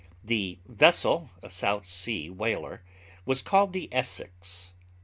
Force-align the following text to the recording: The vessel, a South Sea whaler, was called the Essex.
The 0.23 0.57
vessel, 0.65 1.29
a 1.43 1.51
South 1.51 1.85
Sea 1.85 2.27
whaler, 2.27 2.81
was 3.23 3.43
called 3.43 3.71
the 3.71 3.87
Essex. 3.91 4.71